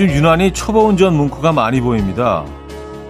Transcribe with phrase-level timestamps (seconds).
[0.00, 2.42] 요즘 유난히 초보 운전 문구가 많이 보입니다.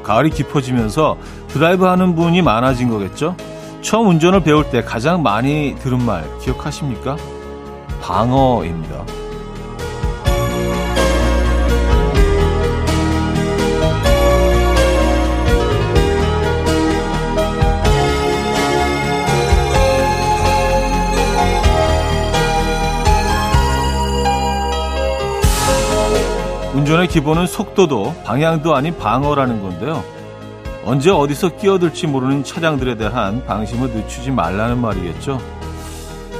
[0.03, 3.37] 가을이 깊어지면서 드라이브 하는 분이 많아진 거겠죠?
[3.81, 7.17] 처음 운전을 배울 때 가장 많이 들은 말 기억하십니까?
[8.03, 9.05] 방어입니다.
[27.01, 30.05] 운전의 기본은 속도도 방향도 아닌 방어라는 건데요.
[30.85, 35.39] 언제 어디서 끼어들지 모르는 차량들에 대한 방심을 늦추지 말라는 말이겠죠.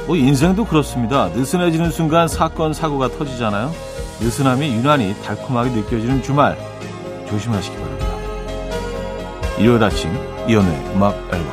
[0.05, 1.29] 뭐 인생도 그렇습니다.
[1.29, 3.71] 느슨해지는 순간 사건 사고가 터지잖아요.
[4.19, 6.57] 느슨함이 유난히 달콤하게 느껴지는 주말
[7.27, 8.07] 조심하시기 바랍니다.
[9.57, 10.11] 일요일 아침
[10.47, 11.51] 이연의 음악 앨범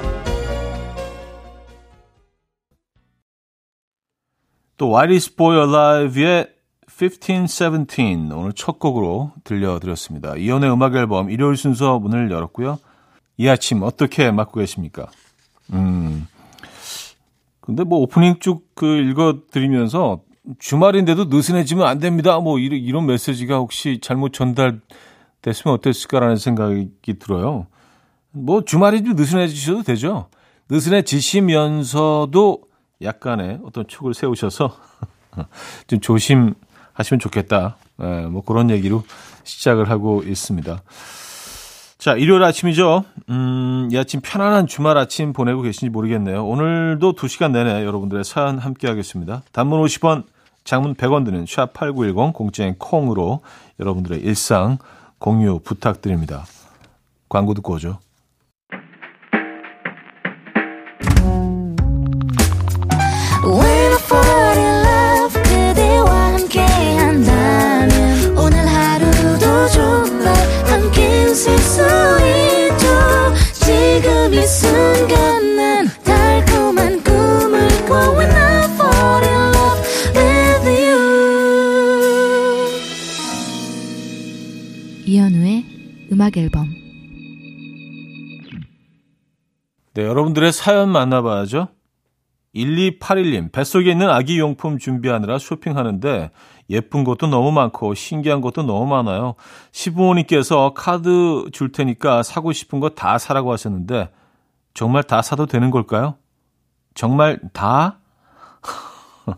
[4.77, 6.58] 또 Why is Boy Alive의
[6.99, 10.37] 1517 오늘 첫 곡으로 들려드렸습니다.
[10.37, 12.79] 이연의 음악 앨범 일요일 순서 문을 열었고요.
[13.37, 15.07] 이 아침 어떻게 맞고 계십니까?
[15.73, 16.27] 음.
[17.61, 20.21] 근데 뭐 오프닝 쭉 그 읽어드리면서
[20.61, 22.39] 주말인데도 느슨해지면 안 됩니다.
[22.39, 27.67] 뭐 이런, 이런 메시지가 혹시 잘못 전달됐으면 어땠을까라는 생각이 들어요.
[28.31, 30.29] 뭐 주말이 좀 느슨해지셔도 되죠.
[30.71, 32.63] 느슨해지시면서도
[33.03, 34.77] 약간의 어떤 촉을 세우셔서
[35.89, 36.55] 좀 조심
[36.99, 37.77] 하시면 좋겠다.
[38.03, 39.05] 예, 뭐 그런 얘기로
[39.45, 40.83] 시작을 하고 있습니다.
[41.99, 43.05] 자, 일요일 아침이죠.
[43.31, 46.47] 음, 이 아침 편안한 주말 아침 보내고 계신지 모르겠네요.
[46.47, 49.43] 오늘도 2시간 내내 여러분들의 사연 함께 하겠습니다.
[49.53, 50.25] 단문 50원,
[50.65, 53.41] 장문 100원 드는 샵8910 공짜인 콩으로
[53.81, 54.79] 여러분들의 일상
[55.19, 56.45] 공유 부탁드립니다.
[57.29, 57.99] 광고 듣고 오죠.
[86.29, 86.69] 음악 앨범
[89.95, 91.69] 네, 여러분들의 사연 만나봐야죠.
[92.55, 96.31] 1281님, 뱃속에 있는 아기 용품 준비하느라 쇼핑하는데
[96.71, 99.35] 예쁜 것도 너무 많고 신기한 것도 너무 많아요.
[99.73, 104.11] 시부모님께서 카드 줄 테니까 사고 싶은 거 다 사라고 하셨는데
[104.75, 106.17] 정말 다 사도 되는 걸까요?
[106.95, 107.99] 정말 다?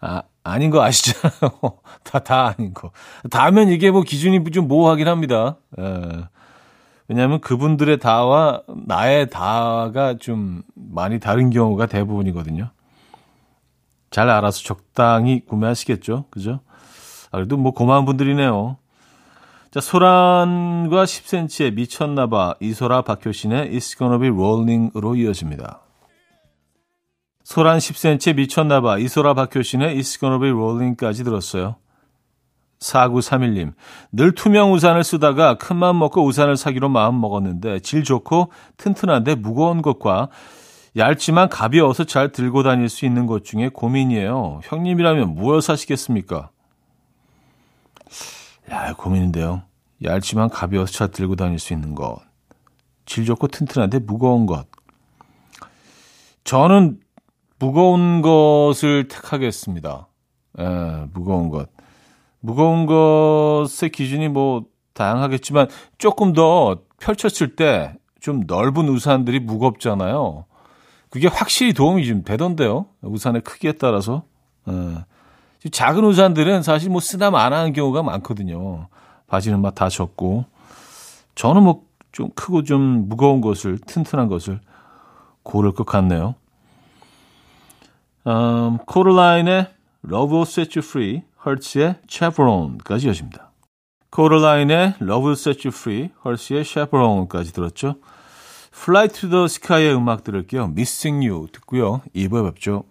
[0.00, 1.50] 아, 아닌 거 아시잖아요.
[2.04, 2.90] 다, 다 아닌 거.
[3.30, 5.56] 다면 이게 뭐 기준이 좀 모호하긴 합니다.
[5.78, 6.28] 예.
[7.08, 12.70] 왜냐하면 그분들의 다와 나의 다가 좀 많이 다른 경우가 대부분이거든요.
[14.10, 16.26] 잘 알아서 적당히 구매하시겠죠.
[16.30, 16.60] 그죠?
[17.30, 18.76] 아, 그래도 뭐 고마운 분들이네요.
[19.70, 25.80] 자, 소란과 10cm의 미쳤나봐 이소라 박효신의 It's Gonna Be Rolling으로 이어집니다.
[27.48, 31.76] 소란 10cm의 미쳤나봐 이소라 박효신의 It's Gonna Be Rolling까지 들었어요.
[32.78, 33.72] 4931님,
[34.12, 40.28] 늘 투명 우산을 쓰다가 큰맘 먹고 우산을 사기로 마음 먹었는데 질 좋고 튼튼한데 무거운 것과
[40.94, 44.60] 얇지만 가벼워서 잘 들고 다닐 수 있는 것 중에 고민이에요.
[44.64, 46.50] 형님이라면 무엇 사시겠습니까?
[48.70, 49.62] 야, 고민인데요.
[50.04, 52.18] 얇지만 가벼워서 잘 들고 다닐 수 있는 것.
[53.06, 54.66] 질 좋고 튼튼한데 무거운 것.
[56.44, 56.98] 저는
[57.58, 60.08] 무거운 것을 택하겠습니다.
[60.60, 61.68] 예, 무거운 것.
[62.40, 64.64] 무거운 것의 기준이 뭐
[64.94, 70.44] 다양하겠지만 조금 더 펼쳤을 때 좀 넓은 우산들이 무겁잖아요.
[71.08, 72.86] 그게 확실히 도움이 좀 되던데요.
[73.00, 74.24] 우산의 크기에 따라서.
[74.68, 75.04] 예.
[75.70, 78.88] 작은 우산들은 사실 뭐 쓰다 마나는 경우가 많거든요.
[79.28, 80.44] 바지는 막 다 젖고.
[81.36, 84.60] 저는 뭐 좀 크고 좀 무거운 것을, 튼튼한 것을
[85.44, 86.34] 고를 것 같네요.
[88.28, 89.68] 음, 코르라인의
[90.06, 93.52] Love Will Set You Free, 헐츠의 Chevron까지 이어집니다.
[94.10, 97.96] 코르라인의 Love Will Set You Free, 헐츠의 Chevron까지 들었죠.
[98.74, 100.64] Fly to the Sky의 음악 들을게요.
[100.64, 102.02] Missing You 듣고요.
[102.14, 102.84] 2부에 뵙죠.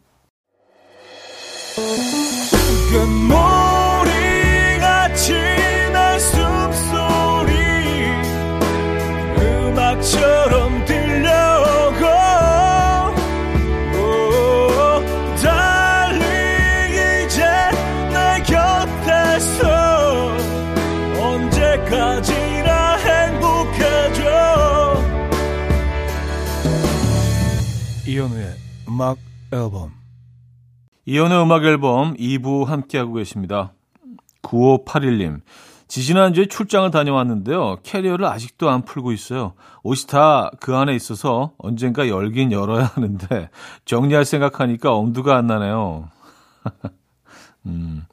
[28.98, 29.20] 음악
[29.52, 29.92] 앨범.
[31.06, 33.74] 이현우의 음악 앨범 2부 함께하고 계십니다.
[34.42, 35.42] 9581님.
[35.88, 37.78] 지지난주에 출장을 다녀왔는데요.
[37.84, 39.54] 캐리어를 아직도 안 풀고 있어요.
[39.84, 43.52] 옷이 다 그 안에 있어서 언젠가 열긴 열어야 하는데
[43.86, 46.10] 정리할 생각하니까 엄두가 안 나네요.
[47.68, 48.04] 음.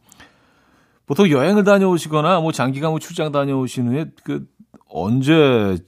[1.06, 4.46] 보통 여행을 다녀오시거나 뭐 장기간 뭐 출장 다녀오신 후에 그
[4.90, 5.78] 언제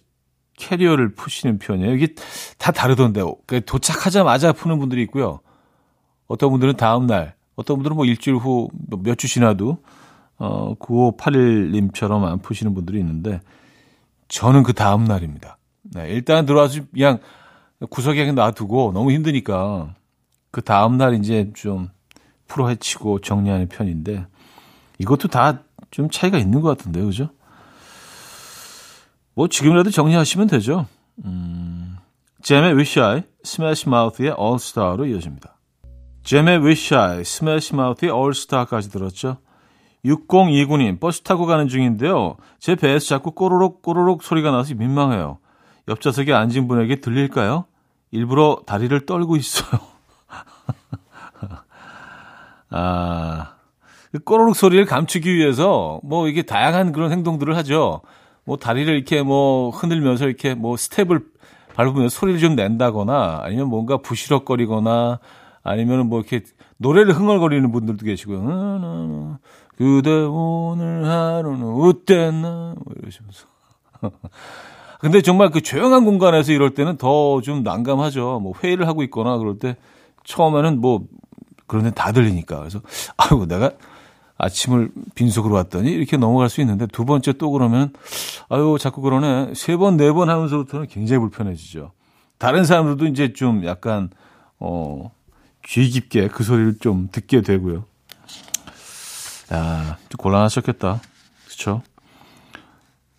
[0.57, 1.95] 캐리어를 푸시는 편이에요.
[1.95, 2.15] 이게
[2.59, 3.35] 다 다르던데요.
[3.47, 5.41] 그 도착하자마자 푸는 분들이 있고요.
[6.27, 9.79] 어떤 분들은 다음 날, 어떤 분들은 뭐 일주일 후 몇 주 지나도
[10.39, 13.41] 어 9581님처럼 안 푸시는 분들이 있는데
[14.29, 15.59] 저는 그 다음 날입니다.
[15.83, 17.19] 네, 일단 들어와서 그냥
[17.91, 19.95] 구석에 놔두고 너무 힘드니까
[20.51, 21.89] 그 다음 날 이제 좀
[22.49, 24.27] 풀어 헤치고 정리하는 편인데
[24.99, 27.31] 이것도 다 좀 차이가 있는 것 같은데요, 그죠?
[29.37, 30.87] 뭐 지금이라도 정리하시면 되죠.
[31.25, 31.99] 음,
[32.43, 35.59] 잼의 I, 스매시 마우스의 Star로 이어집니다.
[36.25, 39.37] 잼의 I, 스매시 마우스의 Star까지 들었죠.
[40.07, 42.37] 6029님, 버스 타고 가는 중인데요.
[42.59, 45.39] 제 배에서 자꾸 꼬르륵 꼬르륵 소리가 나서 민망해요.
[45.87, 47.67] 옆좌석에 앉은 분에게 들릴까요?
[48.13, 49.81] 일부러 다리를 떨고 있어요.
[52.71, 53.53] 아,
[54.13, 58.01] 그 꼬르륵 소리를 감추기 위해서 뭐 이게 다양한 그런 행동들을 하죠.
[58.47, 61.21] 뭐 다리를 이렇게 뭐 흔들면서 이렇게 뭐 스텝을
[61.75, 65.19] 밟으면서 소리를 좀 낸다거나 아니면 뭔가 부시럭거리거나
[65.63, 66.43] 아니면 뭐 이렇게
[66.79, 69.39] 노래를 흥얼거리는 분들도 계시고요.
[69.77, 72.75] 그대 오늘 하루는 어땠나?
[72.83, 73.47] 뭐 이러시면서.
[75.01, 78.41] 근데 정말 그 조용한 공간에서 이럴 때는 더 좀 난감하죠.
[78.41, 79.77] 뭐 회의를 하고 있거나 그럴 때
[80.25, 81.05] 처음에는 뭐
[81.67, 82.59] 그런데 다 들리니까.
[82.61, 82.81] 그래서
[83.17, 83.73] 아이고 내가
[84.39, 87.93] 아침을 빈속으로 왔더니 이렇게 넘어갈 수 있는데 두 번째 또 그러면
[88.49, 91.93] 아유 자꾸 그러네 세 번 네 번 하면서부터는 굉장히 불편해지죠.
[92.39, 94.11] 다른 사람들도 이제 좀 약간
[94.59, 95.11] 어
[95.69, 97.85] 귀 깊게 그 소리를 좀 듣게 되고요.
[99.53, 101.01] 야, 좀 곤란하셨겠다.
[101.47, 101.83] 그렇죠?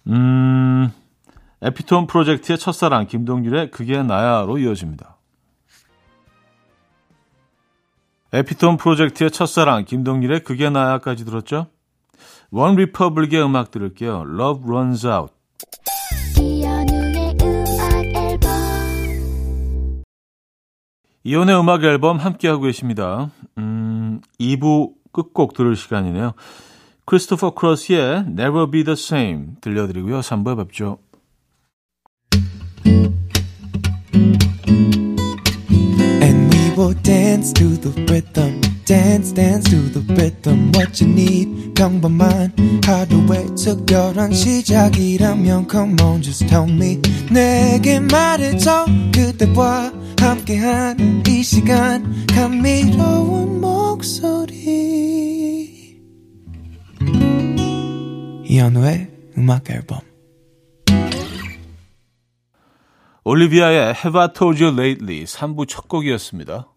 [0.07, 0.89] 음.
[1.61, 5.16] 에피톤 프로젝트의 첫사랑 김동률의 그게 나야로 이어집니다.
[8.37, 11.65] 에피톤 프로젝트의 첫사랑 김동률의 그게 나야까지 들었죠?
[12.51, 14.25] 원 리퍼블릭의 음악 들을게요.
[14.27, 15.33] Love Runs Out.
[21.23, 23.31] 이현우의 음악 앨범 함께하고 계십니다.
[23.57, 26.33] 음, 2부 끝곡 들을 시간이네요.
[27.05, 30.19] 크리스토퍼 크로스의 Never Be The Same 들려드리고요.
[30.19, 30.99] 3부에 뵙죠.
[36.87, 38.61] Will dance to the rhythm.
[38.85, 40.71] Dance, dance to the rhythm.
[40.73, 42.53] What you need, 평범한
[42.85, 47.01] 하루의 특별한 시작이라면 Come on, just tell me.
[47.29, 54.55] 내게 말해줘 그대와 함께한 이 시간 감미로운 목소리.
[58.45, 59.99] 이현우의 음악 앨범.
[63.25, 66.76] 올리비아의 Have I Told You Lately 3부 첫 곡이었습니다.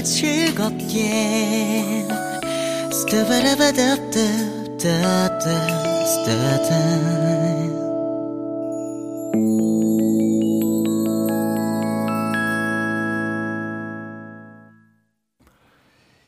[0.00, 2.06] 들어봐요 즐겁게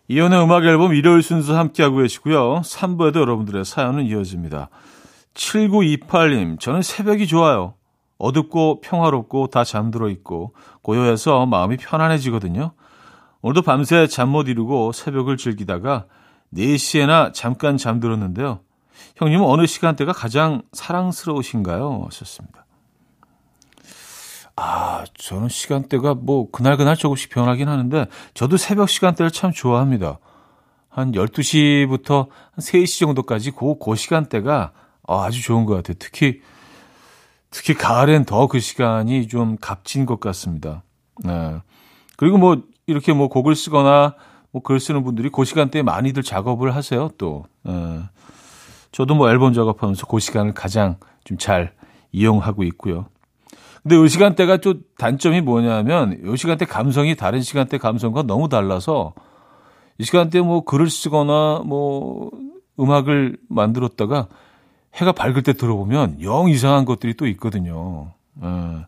[0.08, 2.62] 이연의 음악 앨범 일요일 순서 함께하고 계시고요.
[2.62, 4.68] 3부에도 여러분들의 사연은 이어집니다.
[5.34, 7.74] 7928님, 저는 새벽이 좋아요.
[8.18, 12.74] 어둡고 평화롭고 다 잠들어 있고 고요해서 마음이 편안해지거든요.
[13.42, 16.06] 오늘도 밤새 잠 못 이루고 새벽을 즐기다가
[16.54, 18.60] 4시에나 잠깐 잠들었는데요.
[19.16, 22.04] 형님은 어느 시간대가 가장 사랑스러우신가요?
[22.06, 22.64] 하셨습니다.
[24.54, 30.18] 아, 저는 시간대가 뭐 그날그날 조금씩 변하긴 하는데 저도 새벽 시간대를 참 좋아합니다.
[30.88, 34.72] 한 12시부터 한 3시 정도까지 그, 그 시간대가
[35.08, 35.96] 아주 좋은 것 같아요.
[35.98, 36.42] 특히,
[37.50, 40.82] 특히 가을엔 더 그 시간이 좀 값진 것 같습니다.
[41.24, 41.60] 네.
[42.16, 44.14] 그리고 뭐 이렇게 뭐 곡을 쓰거나
[44.50, 47.44] 뭐 글 쓰는 분들이 그 시간대에 많이들 작업을 하세요, 또.
[47.62, 48.00] 네.
[48.92, 51.72] 저도 뭐 앨범 작업하면서 그 시간을 가장 좀 잘
[52.12, 53.06] 이용하고 있고요.
[53.82, 59.14] 근데 이 시간대가 좀 단점이 뭐냐면 이 시간대 감성이 다른 시간대 감성과 너무 달라서
[59.98, 62.30] 이 시간대 뭐 글을 쓰거나 뭐
[62.78, 64.28] 음악을 만들었다가
[64.94, 68.12] 해가 밝을 때 들어보면 영 이상한 것들이 또 있거든요.
[68.42, 68.86] 예.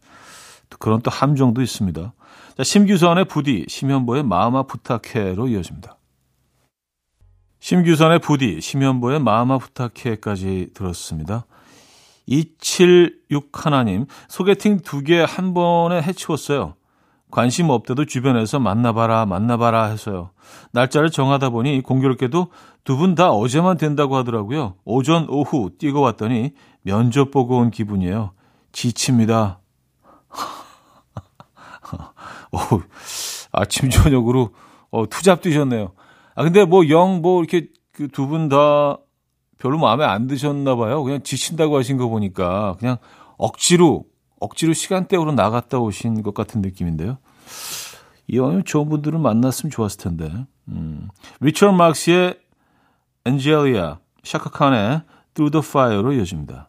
[0.79, 2.13] 그런 또 함정도 있습니다.
[2.56, 5.99] 자, 심규선의 부디, 심현보의 마음아 부탁해로 이어집니다.
[7.61, 11.46] 심규선의 부디, 심현보의 마음아 부탁해까지 들었습니다.
[12.26, 16.75] 276 하나님, 소개팅 두 개 한 번에 해치웠어요.
[17.30, 20.30] 관심 없대도 주변에서 만나봐라, 만나봐라 해서요.
[20.73, 22.49] 날짜를 정하다 보니 공교롭게도
[22.84, 24.76] 두 분 다 어제만 된다고 하더라고요.
[24.84, 28.32] 오전, 오후 뛰고 왔더니 면접 보고 온 기분이에요.
[28.73, 29.58] 지칩니다.
[32.53, 32.59] 오,
[33.53, 34.51] 아침, 저녁으로
[34.91, 35.93] 어, 투잡 뛰셨네요.
[36.35, 38.99] 아, 근데 뭐 영, 뭐 이렇게 그 두 분 다
[39.59, 41.03] 별로 마음에 안 드셨나 봐요.
[41.05, 42.97] 그냥 지친다고 하신 거 보니까 그냥
[43.39, 44.05] 억지로,
[44.41, 47.19] 억지로 시간대로 나갔다 오신 것 같은 느낌인데요.
[48.29, 50.47] 이왕이면 좋은 분들을 만났으면 좋았을 텐데.
[50.69, 51.09] 음.
[51.41, 52.39] 리처드 막스의
[53.27, 55.03] 엔젤리아, 샤카칸의
[55.35, 56.69] Through the Fire로 이어집니다.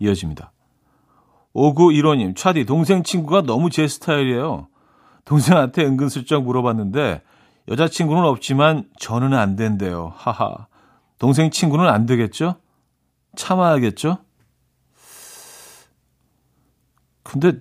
[0.00, 0.52] 이어집니다.
[1.54, 4.68] 5915님, 차디, 동생 친구가 너무 제 스타일이에요.
[5.24, 7.22] 동생한테 은근슬쩍 물어봤는데,
[7.68, 10.12] 여자친구는 없지만 저는 안 된대요.
[10.16, 10.66] 하하.
[11.18, 12.56] 동생 친구는 안 되겠죠?
[13.36, 14.18] 참아야겠죠?
[17.22, 17.58] 근데,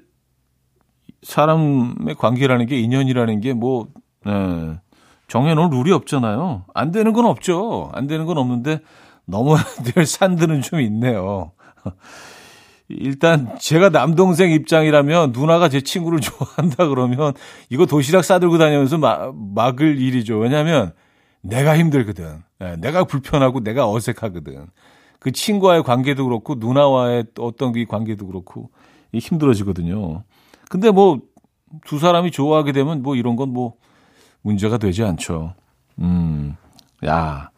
[1.22, 3.88] 사람의 관계라는 게, 인연이라는 게 뭐,
[4.26, 4.80] 네,
[5.28, 6.66] 정해놓은 룰이 없잖아요.
[6.74, 7.92] 안 되는 건 없죠.
[7.94, 8.80] 안 되는 건 없는데,
[9.26, 9.62] 넘어야
[9.94, 11.52] 될 산들은 좀 있네요.
[12.90, 17.34] 일단 제가 남동생 입장이라면 누나가 제 친구를 좋아한다 그러면
[17.70, 20.38] 이거 도시락 싸들고 다니면서 마, 막을 일이죠.
[20.40, 20.94] 왜냐하면
[21.42, 22.44] 내가 힘들거든.
[22.60, 24.68] 네, 내가 불편하고 내가 어색하거든.
[25.20, 28.72] 그 친구와의 관계도 그렇고 누나와의 어떤 그 관계도 그렇고
[29.14, 30.24] 힘들어지거든요.
[30.70, 31.20] 근데 뭐
[31.86, 33.76] 두 사람이 좋아하게 되면 뭐 이런 건 뭐
[34.42, 35.54] 문제가 되지 않죠.
[36.00, 36.56] 음,
[37.06, 37.50] 야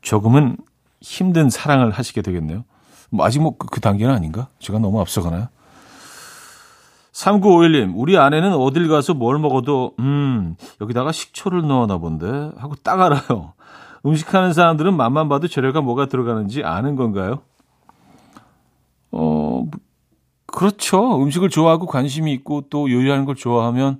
[0.00, 0.58] 조금은
[1.00, 2.64] 힘든 사랑을 하시게 되겠네요.
[3.10, 4.48] 뭐 아직 뭐 그 단계는 아닌가?
[4.58, 5.48] 제가 너무 앞서가나요?
[7.12, 12.52] 3951님, 우리 아내는 어딜 가서 뭘 먹어도, 음, 여기다가 식초를 넣어나 본데?
[12.56, 13.52] 하고 딱 알아요.
[14.06, 17.40] 음식하는 사람들은 맛만 봐도 재료가 뭐가 들어가는지 아는 건가요?
[19.12, 19.66] 어,
[20.46, 21.20] 그렇죠.
[21.22, 23.98] 음식을 좋아하고 관심이 있고 또 요리하는 걸 좋아하면,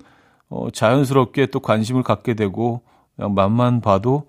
[0.49, 2.83] 어, 자연스럽게 또 관심을 갖게 되고,
[3.17, 4.29] 그냥 맛만 봐도,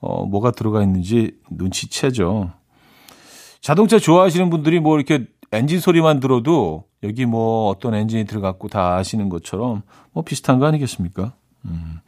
[0.00, 2.50] 어, 뭐가 들어가 있는지 눈치채죠.
[3.62, 9.28] 자동차 좋아하시는 분들이 뭐 이렇게 엔진 소리만 들어도 여기 뭐 어떤 엔진이 들어갔고 다 아시는
[9.28, 11.32] 것처럼 뭐 비슷한 거 아니겠습니까?
[11.66, 12.00] 음.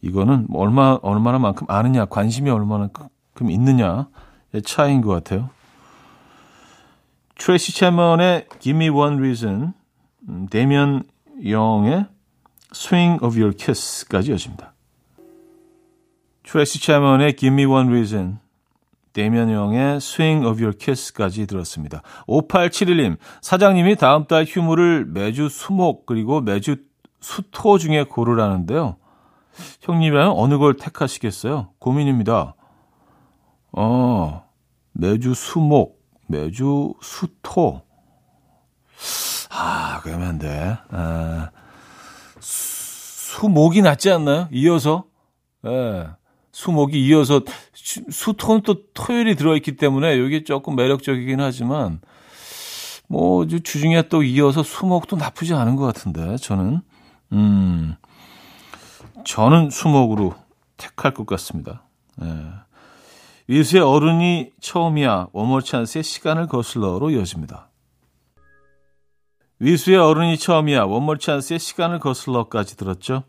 [0.00, 4.06] 이거는 뭐 얼마, 얼마나 만큼 아느냐, 관심이 얼마나큼 있느냐의
[4.64, 5.50] 차이인 것 같아요.
[7.36, 9.72] 트레이시 채프먼의 Give Me One Reason,
[10.28, 11.02] 음, 데미안
[11.46, 12.06] 영의
[12.72, 14.74] Swing of Your Kiss까지 이어집니다.
[16.44, 18.38] 트레이시 채프먼의 Give Me One Reason,
[19.16, 22.02] 영의 Swing of Your Kiss까지 들었습니다.
[22.26, 26.76] 5871님, 사장님이 다음 달 휴무를 매주 수목 그리고 매주
[27.20, 28.96] 수토 중에 고르라는데요.
[29.82, 31.70] 형님이라면 어느 걸 택하시겠어요?
[31.78, 32.54] 고민입니다.
[33.72, 34.44] 어,
[34.92, 37.82] 매주 수목, 매주 수토.
[39.50, 40.76] 아, 그러면 안 돼.
[40.90, 41.50] 아,
[42.40, 44.48] 수목이 낫지 않나요?
[44.52, 45.04] 이어서?
[45.66, 46.08] 예.
[46.52, 47.40] 수목이 이어서
[48.10, 52.00] 수토는 또 토요일이 들어있기 때문에 이게 조금 매력적이긴 하지만
[53.08, 56.80] 뭐 주중에 또 이어서 수목도 나쁘지 않은 것 같은데 저는
[57.32, 57.96] 음
[59.24, 60.34] 저는 수목으로
[60.76, 61.82] 택할 것 같습니다.
[62.22, 62.26] 예.
[63.48, 67.70] 위수의 어른이 처음이야 원몰 찬스의 시간을 거슬러로 이어집니다.
[69.60, 73.24] 위수의 어른이 처음이야 원몰 찬스의 시간을 거슬러까지 들었죠.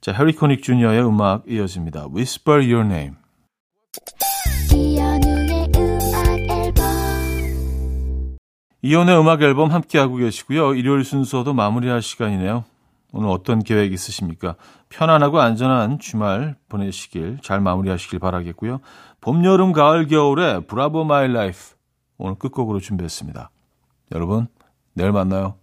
[0.00, 2.08] 자, 해리 코닉 주니어의 음악 이어집니다.
[2.08, 3.23] Whisper Your Name.
[8.82, 10.74] 이현우의 음악 앨범 함께하고 계시고요.
[10.74, 12.64] 일요일 순서도 마무리할 시간이네요.
[13.12, 14.56] 오늘 어떤 계획 있으십니까?
[14.90, 18.80] 편안하고 안전한 주말 보내시길 잘 마무리하시길 바라겠고요.
[19.20, 21.58] 봄, 여름, 가을, 겨울의 Bravo My Life
[22.18, 23.50] 오늘 끝곡으로 준비했습니다.
[24.12, 24.48] 여러분,
[24.92, 25.54] 내일 만나요.